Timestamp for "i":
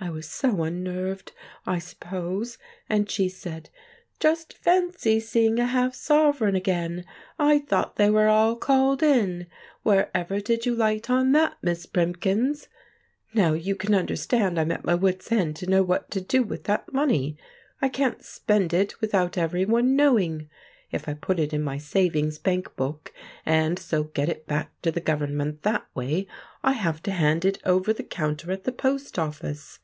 0.00-0.10, 1.66-1.80, 7.36-7.58, 17.82-17.88, 21.08-21.14, 26.62-26.72